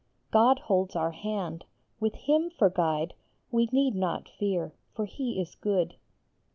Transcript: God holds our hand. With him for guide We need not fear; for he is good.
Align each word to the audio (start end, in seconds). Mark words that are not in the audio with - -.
God 0.31 0.57
holds 0.57 0.95
our 0.95 1.11
hand. 1.11 1.63
With 1.99 2.15
him 2.15 2.49
for 2.49 2.71
guide 2.71 3.13
We 3.51 3.67
need 3.71 3.93
not 3.93 4.27
fear; 4.29 4.73
for 4.95 5.05
he 5.05 5.39
is 5.39 5.53
good. 5.53 5.93